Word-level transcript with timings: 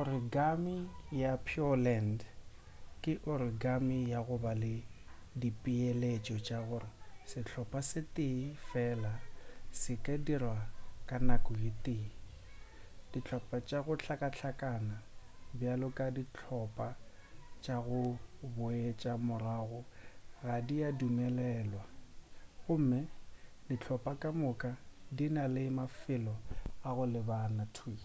origami 0.00 0.76
ya 1.22 1.32
pureland 1.46 2.18
ke 3.02 3.12
origami 3.34 3.98
ya 4.12 4.20
go 4.26 4.36
ba 4.44 4.52
le 4.62 4.74
dipeeletšo 5.40 6.36
tša 6.46 6.58
gore 6.68 6.90
sehlopa 7.30 7.80
se 7.90 8.00
tee 8.16 8.40
fela 8.70 9.12
se 9.80 9.92
ka 10.04 10.14
dirwa 10.26 10.58
ka 11.08 11.16
nako 11.28 11.52
ye 11.64 11.70
tee 11.84 12.06
dihlopa 13.12 13.56
tša 13.68 13.78
go 13.86 13.92
hlakahlakana 14.02 14.96
bjalo 15.58 15.88
ka 15.98 16.06
dihlopa 16.16 16.88
tša 17.62 17.76
go 17.86 18.00
boetša 18.56 19.12
morago 19.28 19.80
ga 20.46 20.54
di 20.68 20.76
adumelelwa 20.88 21.84
gomme 22.64 23.00
dihlopa 23.68 24.12
ka 24.22 24.30
moka 24.42 24.70
di 25.16 25.26
na 25.34 25.44
le 25.54 25.64
mafelo 25.78 26.34
a 26.88 26.88
go 26.96 27.04
lebana 27.14 27.64
thwii 27.76 28.04